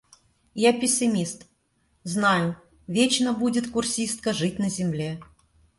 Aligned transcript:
Я– 0.61 0.71
пессимист, 0.79 1.45
знаю— 2.03 2.57
вечно 2.87 3.33
будет 3.33 3.69
курсистка 3.69 4.33
жить 4.33 4.57
на 4.57 4.67
земле. 4.67 5.21